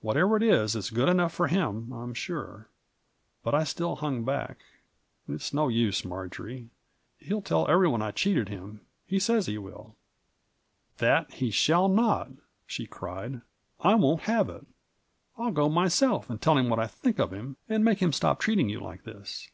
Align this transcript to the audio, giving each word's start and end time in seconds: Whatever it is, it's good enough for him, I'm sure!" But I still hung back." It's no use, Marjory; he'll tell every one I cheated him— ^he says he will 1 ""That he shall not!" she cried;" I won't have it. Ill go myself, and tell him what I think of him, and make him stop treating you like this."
Whatever 0.00 0.36
it 0.36 0.44
is, 0.44 0.76
it's 0.76 0.90
good 0.90 1.08
enough 1.08 1.32
for 1.32 1.48
him, 1.48 1.92
I'm 1.92 2.14
sure!" 2.14 2.68
But 3.42 3.52
I 3.52 3.64
still 3.64 3.96
hung 3.96 4.22
back." 4.24 4.58
It's 5.28 5.52
no 5.52 5.66
use, 5.66 6.04
Marjory; 6.04 6.70
he'll 7.18 7.42
tell 7.42 7.68
every 7.68 7.88
one 7.88 8.00
I 8.00 8.12
cheated 8.12 8.48
him— 8.48 8.82
^he 9.10 9.20
says 9.20 9.46
he 9.46 9.58
will 9.58 9.96
1 9.96 9.96
""That 10.98 11.32
he 11.32 11.50
shall 11.50 11.88
not!" 11.88 12.28
she 12.74 12.86
cried;" 12.86 13.40
I 13.80 13.96
won't 13.96 14.20
have 14.30 14.48
it. 14.48 14.64
Ill 15.36 15.50
go 15.50 15.68
myself, 15.68 16.30
and 16.30 16.40
tell 16.40 16.56
him 16.56 16.68
what 16.68 16.78
I 16.78 16.86
think 16.86 17.18
of 17.18 17.32
him, 17.32 17.56
and 17.68 17.84
make 17.84 17.98
him 18.00 18.12
stop 18.12 18.38
treating 18.38 18.68
you 18.68 18.78
like 18.78 19.02
this." 19.02 19.50